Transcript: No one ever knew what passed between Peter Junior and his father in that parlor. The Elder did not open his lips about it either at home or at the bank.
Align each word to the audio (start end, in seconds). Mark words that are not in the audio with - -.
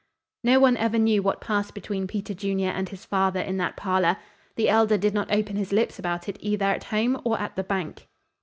No 0.43 0.59
one 0.59 0.77
ever 0.77 0.97
knew 0.97 1.21
what 1.21 1.41
passed 1.41 1.75
between 1.75 2.07
Peter 2.07 2.33
Junior 2.33 2.69
and 2.69 2.89
his 2.89 3.05
father 3.05 3.39
in 3.39 3.57
that 3.57 3.77
parlor. 3.77 4.17
The 4.55 4.67
Elder 4.67 4.97
did 4.97 5.13
not 5.13 5.31
open 5.31 5.57
his 5.57 5.71
lips 5.71 5.99
about 5.99 6.27
it 6.27 6.37
either 6.39 6.65
at 6.65 6.85
home 6.85 7.21
or 7.23 7.39
at 7.39 7.55
the 7.55 7.63
bank. 7.63 8.07